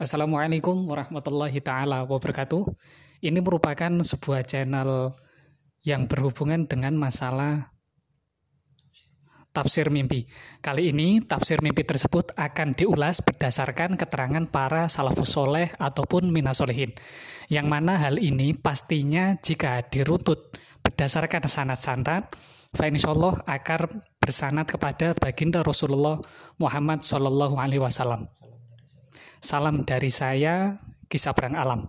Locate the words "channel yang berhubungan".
4.48-6.64